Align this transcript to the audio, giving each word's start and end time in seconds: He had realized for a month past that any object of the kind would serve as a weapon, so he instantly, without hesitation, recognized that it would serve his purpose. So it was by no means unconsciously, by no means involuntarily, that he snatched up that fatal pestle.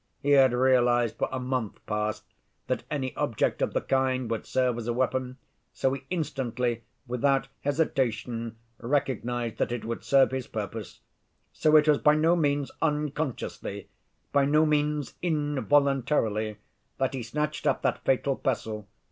He 0.19 0.31
had 0.31 0.51
realized 0.51 1.17
for 1.17 1.29
a 1.31 1.39
month 1.39 1.77
past 1.85 2.23
that 2.65 2.81
any 2.89 3.15
object 3.15 3.61
of 3.61 3.73
the 3.73 3.81
kind 3.81 4.31
would 4.31 4.47
serve 4.47 4.79
as 4.79 4.87
a 4.87 4.93
weapon, 4.93 5.37
so 5.73 5.93
he 5.93 6.05
instantly, 6.09 6.81
without 7.05 7.49
hesitation, 7.63 8.55
recognized 8.79 9.57
that 9.57 9.71
it 9.71 9.85
would 9.85 10.03
serve 10.03 10.31
his 10.31 10.47
purpose. 10.47 11.01
So 11.53 11.75
it 11.75 11.87
was 11.87 11.99
by 11.99 12.15
no 12.15 12.35
means 12.35 12.71
unconsciously, 12.81 13.89
by 14.31 14.45
no 14.45 14.65
means 14.65 15.13
involuntarily, 15.21 16.57
that 16.97 17.13
he 17.13 17.21
snatched 17.21 17.67
up 17.67 17.83
that 17.83 18.03
fatal 18.03 18.35
pestle. 18.35 18.87